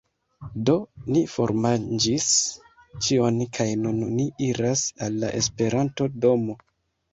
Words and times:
Do, 0.69 0.77
ni 1.15 1.19
formanĝis 1.33 2.25
ĉion 3.09 3.39
kaj 3.59 3.69
nun 3.83 4.01
ni 4.17 4.27
iras 4.49 4.89
al 5.09 5.23
la 5.27 5.33
Esperanto-domo 5.45 6.61